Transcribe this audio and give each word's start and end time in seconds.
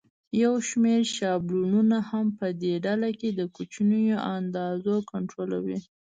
یو 0.43 0.53
شمېر 0.69 1.01
شابلونونه 1.17 1.97
هم 2.09 2.27
په 2.39 2.47
دې 2.61 2.73
ډله 2.85 3.09
کې 3.19 3.29
د 3.33 3.41
کوچنیو 3.55 4.17
اندازو 4.37 4.95
کنټرولوي. 5.11 5.79